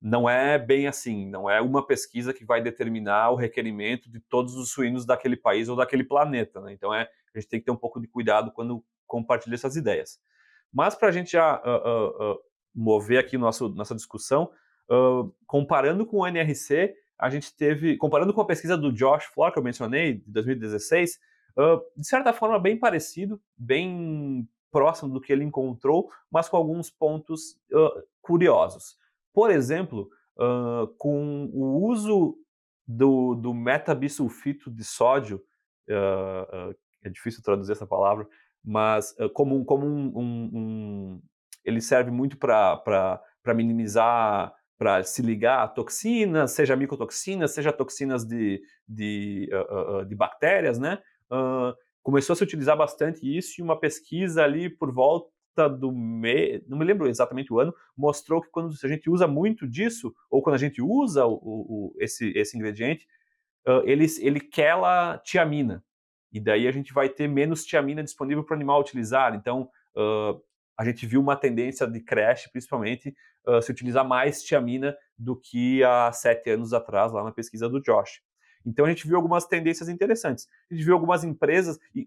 não 0.00 0.28
é 0.28 0.58
bem 0.58 0.86
assim, 0.86 1.28
não 1.28 1.48
é 1.48 1.60
uma 1.60 1.86
pesquisa 1.86 2.32
que 2.32 2.44
vai 2.44 2.62
determinar 2.62 3.30
o 3.30 3.36
requerimento 3.36 4.10
de 4.10 4.20
todos 4.20 4.54
os 4.54 4.70
suínos 4.70 5.06
daquele 5.06 5.36
país 5.36 5.68
ou 5.68 5.76
daquele 5.76 6.04
planeta. 6.04 6.60
Né? 6.60 6.72
Então 6.72 6.92
é, 6.92 7.08
a 7.34 7.38
gente 7.38 7.48
tem 7.48 7.60
que 7.60 7.66
ter 7.66 7.72
um 7.72 7.76
pouco 7.76 8.00
de 8.00 8.06
cuidado 8.06 8.52
quando 8.52 8.84
compartilha 9.06 9.54
essas 9.54 9.76
ideias. 9.76 10.20
Mas 10.72 10.94
para 10.94 11.08
a 11.08 11.12
gente 11.12 11.32
já 11.32 11.60
uh, 11.62 11.88
uh, 11.88 12.32
uh, 12.32 12.38
mover 12.74 13.18
aqui 13.18 13.38
nosso, 13.38 13.68
nossa 13.70 13.94
discussão, 13.94 14.50
comparando 15.46 16.06
com 16.06 16.18
o 16.18 16.26
NRC, 16.26 16.94
a 17.18 17.28
gente 17.28 17.52
teve, 17.56 17.96
comparando 17.96 18.32
com 18.32 18.40
a 18.40 18.46
pesquisa 18.46 18.76
do 18.76 18.92
Josh 18.92 19.24
Flor, 19.24 19.50
que 19.50 19.58
eu 19.58 19.62
mencionei, 19.62 20.14
de 20.14 20.30
2016, 20.30 21.18
de 21.96 22.06
certa 22.06 22.32
forma 22.32 22.56
bem 22.56 22.78
parecido, 22.78 23.40
bem 23.56 24.48
próximo 24.70 25.12
do 25.12 25.20
que 25.20 25.32
ele 25.32 25.42
encontrou, 25.42 26.08
mas 26.30 26.48
com 26.48 26.56
alguns 26.56 26.88
pontos 26.88 27.58
curiosos. 28.22 28.96
Por 29.36 29.50
exemplo, 29.50 30.08
uh, 30.38 30.86
com 30.96 31.50
o 31.52 31.86
uso 31.90 32.38
do, 32.88 33.34
do 33.34 33.52
metabisulfito 33.52 34.70
de 34.70 34.82
sódio, 34.82 35.42
uh, 35.90 36.70
uh, 36.70 36.74
é 37.04 37.10
difícil 37.10 37.42
traduzir 37.42 37.72
essa 37.72 37.86
palavra, 37.86 38.26
mas 38.64 39.14
como, 39.34 39.62
como 39.66 39.84
um, 39.84 40.12
um, 40.16 40.50
um, 40.54 41.22
ele 41.62 41.82
serve 41.82 42.10
muito 42.10 42.38
para 42.38 43.22
minimizar, 43.54 44.54
para 44.78 45.04
se 45.04 45.20
ligar 45.20 45.64
a 45.64 45.68
toxinas, 45.68 46.52
seja 46.52 46.74
micotoxinas, 46.74 47.50
seja 47.50 47.74
toxinas 47.74 48.24
de, 48.24 48.62
de, 48.88 49.50
de 50.08 50.14
bactérias, 50.16 50.78
né? 50.78 50.98
começou 52.02 52.32
a 52.32 52.36
se 52.36 52.42
utilizar 52.42 52.76
bastante 52.76 53.20
isso 53.22 53.60
e 53.60 53.62
uma 53.62 53.78
pesquisa 53.78 54.42
ali 54.42 54.68
por 54.68 54.92
volta 54.92 55.35
do 55.68 55.90
mês, 55.90 56.62
não 56.68 56.78
me 56.78 56.84
lembro 56.84 57.08
exatamente 57.08 57.52
o 57.52 57.58
ano, 57.58 57.74
mostrou 57.96 58.40
que 58.40 58.50
quando 58.50 58.74
a 58.82 58.88
gente 58.88 59.08
usa 59.08 59.26
muito 59.26 59.66
disso, 59.66 60.14
ou 60.30 60.42
quando 60.42 60.56
a 60.56 60.58
gente 60.58 60.82
usa 60.82 61.24
o, 61.26 61.34
o, 61.42 61.94
esse, 61.98 62.32
esse 62.36 62.56
ingrediente, 62.56 63.06
uh, 63.66 63.82
ele, 63.84 64.06
ele 64.20 64.40
quela 64.40 65.18
tiamina. 65.18 65.82
E 66.32 66.38
daí 66.38 66.68
a 66.68 66.72
gente 66.72 66.92
vai 66.92 67.08
ter 67.08 67.28
menos 67.28 67.64
tiamina 67.64 68.02
disponível 68.02 68.44
para 68.44 68.54
o 68.54 68.56
animal 68.56 68.80
utilizar. 68.80 69.34
Então, 69.34 69.70
uh, 69.96 70.40
a 70.78 70.84
gente 70.84 71.06
viu 71.06 71.20
uma 71.20 71.36
tendência 71.36 71.86
de 71.86 72.00
creche, 72.00 72.50
principalmente, 72.50 73.14
uh, 73.46 73.62
se 73.62 73.70
utilizar 73.70 74.06
mais 74.06 74.42
tiamina 74.42 74.96
do 75.18 75.34
que 75.34 75.82
há 75.82 76.12
sete 76.12 76.50
anos 76.50 76.72
atrás, 76.74 77.12
lá 77.12 77.24
na 77.24 77.32
pesquisa 77.32 77.68
do 77.68 77.80
Josh. 77.80 78.20
Então 78.66 78.84
a 78.84 78.88
gente 78.88 79.06
viu 79.06 79.16
algumas 79.16 79.46
tendências 79.46 79.88
interessantes. 79.88 80.48
A 80.70 80.74
gente 80.74 80.84
viu 80.84 80.94
algumas 80.94 81.22
empresas, 81.22 81.78
e 81.94 82.06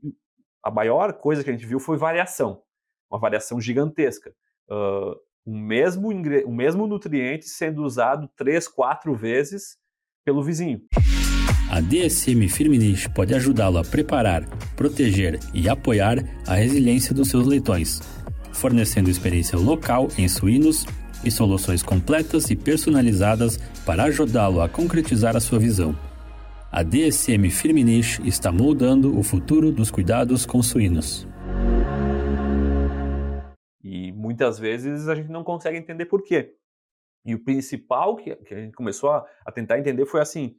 a 0.62 0.70
maior 0.70 1.14
coisa 1.14 1.44
que 1.44 1.50
a 1.50 1.54
gente 1.54 1.66
viu 1.66 1.80
foi 1.80 1.98
variação, 1.98 2.62
uma 3.10 3.20
variação 3.20 3.60
gigantesca. 3.60 4.34
Uh, 4.70 5.16
o, 5.46 5.56
mesmo 5.56 6.10
o 6.10 6.54
mesmo 6.54 6.86
nutriente 6.86 7.48
sendo 7.48 7.84
usado 7.84 8.30
três, 8.36 8.68
quatro 8.68 9.16
vezes 9.16 9.78
pelo 10.24 10.44
vizinho. 10.44 10.82
A 11.72 11.82
DSM 11.82 12.48
Firmenich 12.50 13.10
pode 13.12 13.34
ajudá-lo 13.34 13.78
a 13.78 13.84
preparar, 13.84 14.44
proteger 14.76 15.40
e 15.54 15.70
apoiar 15.70 16.18
a 16.48 16.56
resiliência 16.56 17.14
dos 17.14 17.30
seus 17.30 17.46
leitões, 17.46 18.02
fornecendo 18.52 19.10
experiência 19.10 19.58
local 19.58 20.08
em 20.18 20.28
suínos 20.28 20.86
e 21.24 21.30
soluções 21.30 21.84
completas 21.84 22.50
e 22.50 22.56
personalizadas 22.56 23.60
para 23.86 24.06
ajudá-lo 24.06 24.62
a 24.62 24.70
concretizar 24.70 25.36
a 25.36 25.40
sua 25.40 25.60
visão. 25.60 25.96
A 26.72 26.82
DSM 26.84 27.50
Firmenich 27.50 28.20
está 28.28 28.52
moldando 28.52 29.18
o 29.18 29.22
futuro 29.22 29.72
dos 29.72 29.92
cuidados 29.92 30.46
com 30.46 30.62
suínos. 30.64 31.28
Muitas 34.20 34.60
vezes 34.60 35.08
a 35.08 35.16
gente 35.16 35.30
não 35.30 35.44
consegue 35.44 35.78
entender 35.78 36.06
por 36.06 36.22
quê. 36.22 36.54
E 37.26 37.34
o 37.34 37.44
principal 37.44 38.18
que, 38.18 38.36
que 38.36 38.54
a 38.54 38.60
gente 38.60 38.74
começou 38.74 39.12
a, 39.12 39.26
a 39.46 39.52
tentar 39.52 39.80
entender 39.80 40.06
foi 40.06 40.20
assim: 40.20 40.58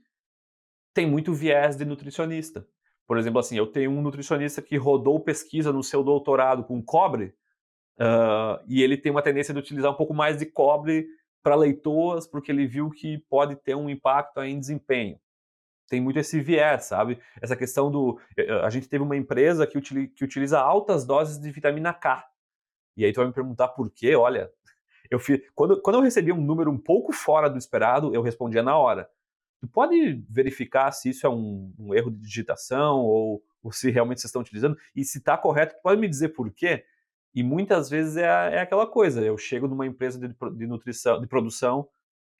tem 0.94 1.06
muito 1.06 1.34
viés 1.34 1.76
de 1.76 1.84
nutricionista. 1.84 2.66
Por 3.06 3.18
exemplo, 3.18 3.38
assim, 3.38 3.58
eu 3.58 3.66
tenho 3.66 3.90
um 3.90 4.00
nutricionista 4.00 4.62
que 4.62 4.76
rodou 4.76 5.20
pesquisa 5.20 5.72
no 5.72 5.82
seu 5.82 6.02
doutorado 6.02 6.64
com 6.64 6.82
cobre, 6.82 7.34
uh, 7.98 8.62
e 8.66 8.82
ele 8.82 8.96
tem 8.96 9.12
uma 9.12 9.22
tendência 9.22 9.52
de 9.52 9.60
utilizar 9.60 9.90
um 9.90 9.96
pouco 9.96 10.14
mais 10.14 10.38
de 10.38 10.46
cobre 10.46 11.06
para 11.42 11.54
leitoas, 11.54 12.26
porque 12.26 12.50
ele 12.50 12.66
viu 12.66 12.88
que 12.90 13.18
pode 13.28 13.56
ter 13.56 13.74
um 13.74 13.90
impacto 13.90 14.40
em 14.42 14.58
desempenho 14.58 15.18
tem 15.90 16.00
muito 16.00 16.20
esse 16.20 16.40
viés, 16.40 16.84
sabe? 16.84 17.18
Essa 17.42 17.56
questão 17.56 17.90
do. 17.90 18.18
Eh, 18.36 18.48
a 18.62 18.70
gente 18.70 18.88
teve 18.88 19.02
uma 19.02 19.16
empresa 19.16 19.66
que 19.66 19.76
utiliza 19.76 20.60
altas 20.60 21.04
doses 21.04 21.36
de 21.36 21.50
vitamina 21.50 21.92
K. 21.92 22.24
E 23.00 23.04
aí 23.06 23.12
tu 23.14 23.16
vai 23.16 23.26
me 23.26 23.32
perguntar 23.32 23.68
por 23.68 23.90
quê? 23.90 24.14
Olha, 24.14 24.50
eu 25.10 25.18
fiz, 25.18 25.40
quando, 25.54 25.80
quando 25.80 25.96
eu 25.96 26.02
recebia 26.02 26.34
um 26.34 26.40
número 26.40 26.70
um 26.70 26.76
pouco 26.76 27.12
fora 27.14 27.48
do 27.48 27.56
esperado, 27.56 28.14
eu 28.14 28.20
respondia 28.20 28.62
na 28.62 28.76
hora. 28.76 29.08
Tu 29.58 29.66
pode 29.66 30.22
verificar 30.28 30.92
se 30.92 31.08
isso 31.08 31.26
é 31.26 31.30
um, 31.30 31.72
um 31.78 31.94
erro 31.94 32.10
de 32.10 32.20
digitação 32.20 32.98
ou, 32.98 33.42
ou, 33.62 33.72
se 33.72 33.90
realmente 33.90 34.20
vocês 34.20 34.28
estão 34.28 34.42
utilizando? 34.42 34.76
E 34.94 35.02
se 35.02 35.16
está 35.16 35.36
correto, 35.38 35.76
tu 35.76 35.82
pode 35.82 35.98
me 35.98 36.08
dizer 36.08 36.30
por 36.30 36.50
quê? 36.52 36.84
E 37.34 37.42
muitas 37.42 37.88
vezes 37.88 38.18
é, 38.18 38.24
é 38.24 38.60
aquela 38.60 38.86
coisa, 38.86 39.22
eu 39.22 39.38
chego 39.38 39.66
numa 39.66 39.86
empresa 39.86 40.18
de, 40.18 40.34
de 40.56 40.66
nutrição, 40.66 41.20
de 41.20 41.26
produção, 41.26 41.88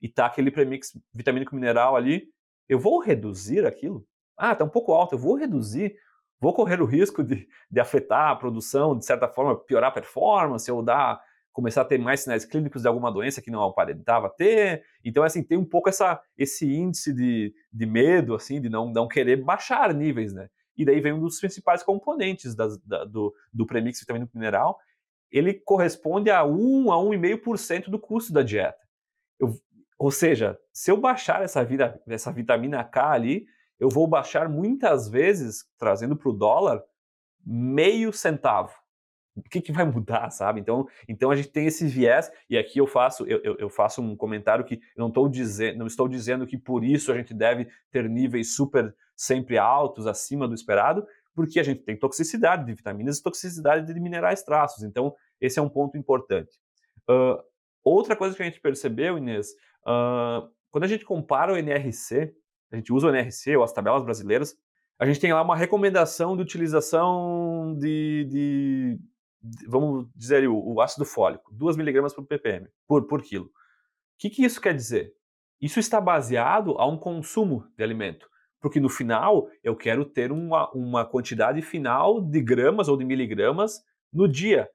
e 0.02 0.08
tá 0.08 0.26
aquele 0.26 0.50
premix 0.50 0.98
vitamínico 1.12 1.54
mineral 1.54 1.96
ali, 1.96 2.28
eu 2.68 2.78
vou 2.78 3.00
reduzir 3.00 3.64
aquilo? 3.64 4.06
Ah, 4.36 4.52
está 4.52 4.64
um 4.64 4.68
pouco 4.68 4.92
alto, 4.92 5.14
eu 5.14 5.18
vou 5.18 5.36
reduzir, 5.36 5.96
vou 6.40 6.54
correr 6.54 6.80
o 6.80 6.86
risco 6.86 7.22
de, 7.22 7.46
de 7.70 7.80
afetar 7.80 8.30
a 8.30 8.36
produção, 8.36 8.96
de 8.96 9.04
certa 9.04 9.28
forma, 9.28 9.56
piorar 9.56 9.90
a 9.90 9.94
performance 9.94 10.70
ou 10.70 10.82
dar, 10.82 11.20
começar 11.52 11.82
a 11.82 11.84
ter 11.84 11.98
mais 11.98 12.20
sinais 12.20 12.44
clínicos 12.44 12.82
de 12.82 12.88
alguma 12.88 13.12
doença 13.12 13.42
que 13.42 13.50
não 13.50 13.62
aparentava 13.62 14.30
ter. 14.30 14.82
Então, 15.04 15.22
assim, 15.22 15.42
tem 15.42 15.58
um 15.58 15.64
pouco 15.64 15.88
essa, 15.88 16.20
esse 16.38 16.66
índice 16.72 17.12
de, 17.12 17.54
de 17.72 17.86
medo, 17.86 18.34
assim, 18.34 18.60
de 18.60 18.68
não, 18.68 18.90
não 18.90 19.06
querer 19.06 19.36
baixar 19.36 19.92
níveis, 19.92 20.32
né? 20.32 20.48
E 20.76 20.84
daí 20.84 21.00
vem 21.00 21.12
um 21.12 21.20
dos 21.20 21.38
principais 21.38 21.82
componentes 21.82 22.54
das, 22.54 22.78
da, 22.78 23.04
do, 23.04 23.34
do 23.52 23.66
premix 23.66 24.00
vitamínico 24.00 24.32
mineral, 24.34 24.78
ele 25.30 25.54
corresponde 25.54 26.30
a 26.30 26.44
1 26.44 26.92
a 26.92 26.96
1,5% 26.96 27.90
do 27.90 27.98
custo 27.98 28.32
da 28.32 28.42
dieta. 28.42 28.78
Eu, 29.38 29.54
ou 29.98 30.10
seja, 30.10 30.58
se 30.72 30.90
eu 30.90 30.96
baixar 30.96 31.42
essa, 31.42 31.62
vida, 31.62 32.00
essa 32.08 32.32
vitamina 32.32 32.82
K 32.82 33.12
ali, 33.12 33.46
eu 33.80 33.88
vou 33.88 34.06
baixar 34.06 34.48
muitas 34.48 35.08
vezes, 35.08 35.64
trazendo 35.78 36.14
para 36.14 36.28
o 36.28 36.32
dólar, 36.32 36.82
meio 37.44 38.12
centavo. 38.12 38.72
O 39.34 39.42
que, 39.42 39.60
que 39.60 39.72
vai 39.72 39.84
mudar, 39.84 40.30
sabe? 40.30 40.60
Então, 40.60 40.86
então 41.08 41.30
a 41.30 41.36
gente 41.36 41.48
tem 41.48 41.66
esse 41.66 41.86
viés, 41.86 42.30
e 42.48 42.58
aqui 42.58 42.78
eu 42.78 42.86
faço, 42.86 43.24
eu, 43.26 43.40
eu, 43.42 43.56
eu 43.56 43.70
faço 43.70 44.02
um 44.02 44.14
comentário 44.14 44.64
que 44.64 44.80
não, 44.96 45.08
estou 45.08 45.28
dizendo, 45.28 45.78
não 45.78 45.86
estou 45.86 46.06
dizendo 46.06 46.46
que 46.46 46.58
por 46.58 46.84
isso 46.84 47.10
a 47.10 47.16
gente 47.16 47.32
deve 47.32 47.68
ter 47.90 48.08
níveis 48.08 48.54
super 48.54 48.94
sempre 49.16 49.56
altos, 49.56 50.06
acima 50.06 50.46
do 50.46 50.54
esperado, 50.54 51.06
porque 51.34 51.58
a 51.58 51.62
gente 51.62 51.82
tem 51.82 51.96
toxicidade 51.96 52.66
de 52.66 52.74
vitaminas 52.74 53.18
e 53.18 53.22
toxicidade 53.22 53.92
de 53.92 54.00
minerais 54.00 54.42
traços. 54.42 54.82
Então, 54.82 55.14
esse 55.40 55.58
é 55.58 55.62
um 55.62 55.68
ponto 55.68 55.96
importante. 55.96 56.58
Uh, 57.08 57.42
outra 57.82 58.14
coisa 58.14 58.36
que 58.36 58.42
a 58.42 58.46
gente 58.46 58.60
percebeu, 58.60 59.16
Inês, 59.16 59.54
Uh, 59.86 60.48
quando 60.70 60.84
a 60.84 60.88
gente 60.88 61.04
compara 61.04 61.52
o 61.52 61.56
NRC, 61.56 62.34
a 62.70 62.76
gente 62.76 62.92
usa 62.92 63.06
o 63.06 63.10
NRC 63.10 63.56
ou 63.56 63.64
as 63.64 63.72
tabelas 63.72 64.02
brasileiras, 64.02 64.56
a 64.98 65.06
gente 65.06 65.20
tem 65.20 65.32
lá 65.32 65.42
uma 65.42 65.56
recomendação 65.56 66.36
de 66.36 66.42
utilização 66.42 67.74
de, 67.78 68.26
de, 68.28 68.98
de 69.42 69.66
vamos 69.66 70.06
dizer, 70.14 70.46
o, 70.48 70.74
o, 70.74 70.80
ácido 70.80 71.04
fólico, 71.04 71.52
2 71.54 71.76
miligramas 71.76 72.12
por 72.12 72.26
ppm, 72.26 72.68
por, 72.86 73.06
por 73.06 73.22
quilo. 73.22 73.46
O 73.46 73.50
que, 74.18 74.28
que 74.28 74.44
isso 74.44 74.60
quer 74.60 74.74
dizer? 74.74 75.14
Isso 75.60 75.80
está 75.80 76.00
baseado 76.00 76.78
a 76.78 76.86
um 76.86 76.98
consumo 76.98 77.66
de 77.76 77.82
alimento, 77.82 78.28
porque 78.60 78.78
no 78.78 78.88
final 78.88 79.48
eu 79.64 79.74
quero 79.74 80.04
ter 80.04 80.30
uma, 80.30 80.70
uma 80.72 81.04
quantidade 81.04 81.62
final 81.62 82.20
de 82.20 82.40
gramas 82.40 82.88
ou 82.88 82.96
de 82.96 83.04
miligramas 83.04 83.82
no 84.12 84.28
dia. 84.28 84.68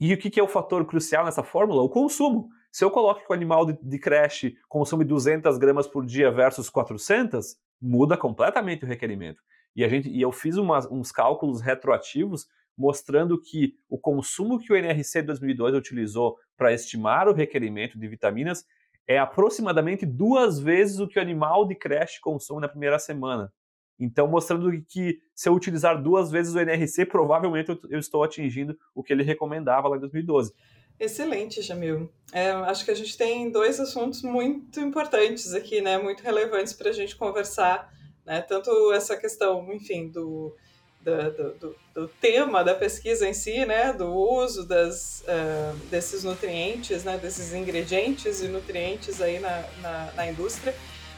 E 0.00 0.14
o 0.14 0.18
que, 0.18 0.30
que 0.30 0.38
é 0.38 0.42
o 0.42 0.48
fator 0.48 0.84
crucial 0.86 1.24
nessa 1.24 1.42
fórmula? 1.42 1.82
O 1.82 1.88
consumo. 1.88 2.48
Se 2.70 2.84
eu 2.84 2.90
coloco 2.90 3.24
que 3.24 3.32
o 3.32 3.34
animal 3.34 3.66
de, 3.66 3.78
de 3.82 3.98
creche 3.98 4.56
consome 4.68 5.04
200 5.04 5.56
gramas 5.58 5.86
por 5.86 6.04
dia 6.04 6.30
versus 6.30 6.68
400, 6.68 7.56
muda 7.80 8.16
completamente 8.16 8.84
o 8.84 8.88
requerimento. 8.88 9.40
E, 9.74 9.84
a 9.84 9.88
gente, 9.88 10.08
e 10.08 10.20
eu 10.20 10.32
fiz 10.32 10.56
uns 10.56 11.12
cálculos 11.12 11.60
retroativos 11.60 12.46
mostrando 12.76 13.40
que 13.40 13.74
o 13.88 13.98
consumo 13.98 14.58
que 14.58 14.72
o 14.72 14.76
NRC 14.76 15.22
2002 15.22 15.74
utilizou 15.74 16.36
para 16.56 16.72
estimar 16.72 17.28
o 17.28 17.34
requerimento 17.34 17.98
de 17.98 18.06
vitaminas 18.06 18.64
é 19.06 19.18
aproximadamente 19.18 20.06
duas 20.06 20.60
vezes 20.60 21.00
o 21.00 21.08
que 21.08 21.18
o 21.18 21.22
animal 21.22 21.66
de 21.66 21.74
creche 21.74 22.20
consome 22.20 22.60
na 22.60 22.68
primeira 22.68 22.98
semana. 22.98 23.52
Então, 23.98 24.28
mostrando 24.28 24.70
que 24.82 25.18
se 25.34 25.48
eu 25.48 25.54
utilizar 25.54 26.00
duas 26.00 26.30
vezes 26.30 26.54
o 26.54 26.60
NRC, 26.60 27.06
provavelmente 27.06 27.70
eu, 27.70 27.80
eu 27.90 27.98
estou 27.98 28.22
atingindo 28.22 28.78
o 28.94 29.02
que 29.02 29.12
ele 29.12 29.24
recomendava 29.24 29.88
lá 29.88 29.96
em 29.96 30.00
2012. 30.00 30.52
Excelente, 31.00 31.62
Jamil. 31.62 32.10
É, 32.32 32.50
acho 32.50 32.84
que 32.84 32.90
a 32.90 32.94
gente 32.94 33.16
tem 33.16 33.50
dois 33.50 33.78
assuntos 33.78 34.22
muito 34.22 34.80
importantes 34.80 35.54
aqui, 35.54 35.80
né? 35.80 35.96
Muito 35.96 36.22
relevantes 36.22 36.72
para 36.72 36.90
a 36.90 36.92
gente 36.92 37.14
conversar, 37.14 37.92
né? 38.26 38.42
Tanto 38.42 38.92
essa 38.92 39.16
questão, 39.16 39.72
enfim, 39.72 40.08
do, 40.08 40.56
do, 41.00 41.76
do, 41.94 42.08
tema 42.20 42.64
da 42.64 42.74
pesquisa 42.74 43.28
em 43.28 43.32
si, 43.32 43.64
né? 43.64 43.92
Do 43.92 44.12
uso 44.12 44.66
das, 44.66 45.22
uh, 45.22 45.76
desses 45.86 46.24
nutrientes, 46.24 47.04
né? 47.04 47.16
Desses 47.16 47.54
ingredientes 47.54 48.42
e 48.42 48.48
nutrientes 48.48 49.22
aí 49.22 49.38
na, 49.38 49.64
na, 49.80 50.12
na, 50.16 50.26
indústria, 50.26 50.74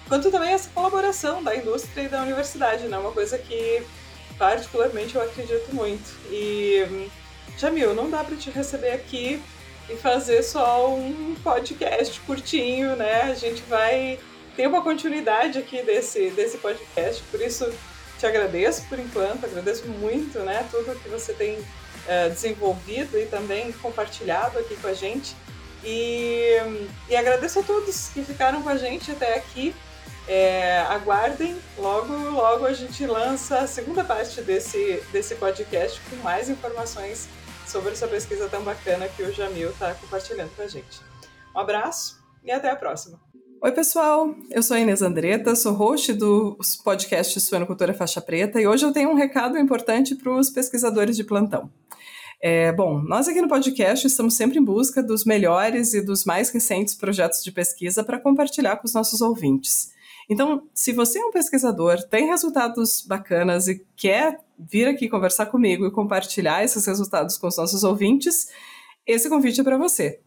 quanto 0.09 0.31
também 0.31 0.53
essa 0.53 0.69
colaboração 0.71 1.43
da 1.43 1.57
indústria 1.57 2.03
e 2.03 2.09
da 2.09 2.23
universidade, 2.23 2.87
né? 2.87 2.99
Uma 2.99 3.13
coisa 3.13 3.39
que 3.39 3.83
particularmente 4.37 5.17
eu 5.17 5.23
acredito 5.23 5.75
muito. 5.75 6.19
E 6.31 7.09
Jamil, 7.57 7.95
não 7.95 8.11
dá 8.11 8.23
para 8.23 8.37
te 8.37 8.51
receber 8.51 8.93
aqui 8.93 9.43
e 9.91 9.97
fazer 9.97 10.43
só 10.43 10.89
um 10.95 11.35
podcast 11.43 12.21
curtinho, 12.21 12.95
né? 12.97 13.23
A 13.23 13.35
gente 13.35 13.63
vai 13.63 14.19
ter 14.57 14.67
uma 14.67 14.83
continuidade 14.83 15.59
aqui 15.59 15.83
desse, 15.83 16.31
desse 16.31 16.59
podcast, 16.59 17.23
por 17.31 17.41
isso 17.41 17.73
te 18.19 18.27
agradeço 18.27 18.83
por 18.89 18.99
enquanto, 18.99 19.45
agradeço 19.45 19.87
muito, 19.87 20.39
né? 20.41 20.67
Tudo 20.71 20.99
que 21.01 21.09
você 21.09 21.33
tem 21.33 21.59
uh, 21.59 22.31
desenvolvido 22.31 23.19
e 23.19 23.27
também 23.27 23.73
compartilhado 23.73 24.59
aqui 24.59 24.77
com 24.77 24.89
a 24.89 24.95
gente. 24.95 25.35
E, 25.83 26.57
e 27.09 27.17
agradeço 27.17 27.61
a 27.61 27.63
todos 27.63 28.11
que 28.11 28.23
ficaram 28.23 28.63
com 28.63 28.69
a 28.69 28.77
gente 28.77 29.11
até 29.11 29.37
aqui. 29.37 29.75
É, 30.29 30.81
aguardem, 30.89 31.57
logo, 31.77 32.13
logo 32.31 32.67
a 32.67 32.73
gente 32.73 33.05
lança 33.05 33.61
a 33.61 33.67
segunda 33.67 34.05
parte 34.05 34.41
desse, 34.43 35.03
desse 35.11 35.35
podcast 35.35 36.01
com 36.09 36.17
mais 36.17 36.49
informações 36.49 37.27
sobre 37.71 37.93
essa 37.93 38.09
pesquisa 38.09 38.49
tão 38.49 38.63
bacana 38.63 39.09
que 39.09 39.23
o 39.23 39.33
Jamil 39.33 39.71
está 39.71 39.95
compartilhando 39.95 40.51
com 40.57 40.63
a 40.63 40.67
gente. 40.67 41.01
Um 41.55 41.61
abraço 41.61 42.21
e 42.45 42.51
até 42.51 42.69
a 42.69 42.75
próxima. 42.75 43.21
Oi, 43.63 43.73
pessoal. 43.73 44.35
Eu 44.51 44.63
sou 44.63 44.77
a 44.77 44.81
Inês 44.81 45.03
Andretta, 45.03 45.55
sou 45.55 45.73
host 45.73 46.13
do 46.15 46.59
podcast 46.83 47.39
Suenocultura 47.41 47.95
Faixa 47.95 48.21
Preta 48.21 48.61
e 48.61 48.67
hoje 48.67 48.85
eu 48.85 48.93
tenho 48.93 49.11
um 49.11 49.15
recado 49.15 49.57
importante 49.57 50.17
para 50.17 50.33
os 50.33 50.51
pesquisadores 50.51 51.17
de 51.17 51.23
plantão. 51.23 51.71
É, 52.43 52.73
bom, 52.73 53.03
nós 53.03 53.29
aqui 53.29 53.43
no 53.43 53.49
podcast 53.49 54.07
estamos 54.07 54.33
sempre 54.35 54.59
em 54.59 54.65
busca 54.65 55.03
dos 55.03 55.27
melhores 55.27 55.93
e 55.93 56.01
dos 56.01 56.25
mais 56.25 56.49
recentes 56.49 56.95
projetos 56.95 57.45
de 57.45 57.53
pesquisa 57.53 58.03
para 58.03 58.19
compartilhar 58.19 58.77
com 58.77 58.87
os 58.87 58.95
nossos 58.95 59.21
ouvintes. 59.21 59.93
Então, 60.29 60.67
se 60.73 60.93
você 60.93 61.19
é 61.19 61.25
um 61.25 61.31
pesquisador, 61.31 62.03
tem 62.05 62.29
resultados 62.29 63.03
bacanas 63.03 63.69
e 63.69 63.85
quer 63.95 64.41
vir 64.59 64.89
aqui 64.89 65.07
conversar 65.09 65.45
comigo 65.47 65.85
e 65.85 65.91
compartilhar 65.91 66.65
esses 66.65 66.87
resultados 66.87 67.37
com 67.37 67.47
os 67.47 67.59
nossos 67.59 67.85
ouvintes, 67.85 68.49
esse 69.07 69.29
convite 69.29 69.61
é 69.61 69.65
para 69.65 69.77
você. 69.77 70.21